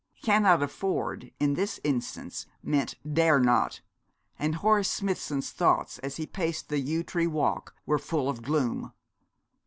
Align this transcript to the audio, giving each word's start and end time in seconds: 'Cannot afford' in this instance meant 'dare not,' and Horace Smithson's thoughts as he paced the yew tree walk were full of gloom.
'Cannot 0.23 0.63
afford' 0.63 1.29
in 1.39 1.53
this 1.53 1.79
instance 1.83 2.47
meant 2.63 2.95
'dare 3.07 3.39
not,' 3.39 3.81
and 4.39 4.55
Horace 4.55 4.89
Smithson's 4.89 5.51
thoughts 5.51 5.99
as 5.99 6.17
he 6.17 6.25
paced 6.25 6.69
the 6.69 6.79
yew 6.79 7.03
tree 7.03 7.27
walk 7.27 7.75
were 7.85 7.99
full 7.99 8.27
of 8.27 8.41
gloom. 8.41 8.93